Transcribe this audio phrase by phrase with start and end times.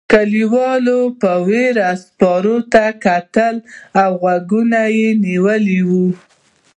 [0.11, 3.55] کليوالو په وېره سپرو ته کتل
[4.01, 5.09] او غوږونه یې
[5.43, 6.09] ونیول.